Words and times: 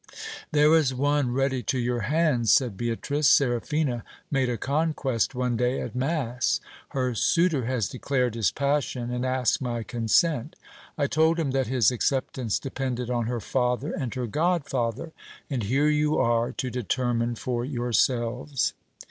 There 0.51 0.73
is 0.75 0.95
one 0.95 1.31
ready 1.31 1.61
to 1.61 1.77
your 1.77 1.99
hands, 1.99 2.51
said 2.51 2.75
Beatrice. 2.75 3.27
Seraphina 3.29 4.03
made 4.31 4.49
a 4.49 4.57
conquest 4.57 5.35
one 5.35 5.55
day 5.55 5.79
at 5.79 5.93
mass. 5.93 6.59
Her 6.89 7.13
suitor 7.13 7.65
has 7.65 7.87
declared 7.87 8.33
his 8.33 8.49
passion, 8.51 9.11
and 9.11 9.23
asked 9.23 9.61
my 9.61 9.83
consent. 9.83 10.55
I 10.97 11.05
told 11.05 11.37
him 11.39 11.51
that 11.51 11.67
his 11.67 11.91
acceptance 11.91 12.57
depended 12.57 13.11
on 13.11 13.27
her 13.27 13.39
father 13.39 13.91
and 13.93 14.11
her 14.15 14.25
god 14.25 14.65
father; 14.65 15.11
and 15.51 15.61
here 15.61 15.89
you 15.89 16.17
are 16.17 16.51
to 16.53 16.71
determine 16.71 17.35
for 17.35 17.63
yourselves. 17.63 18.73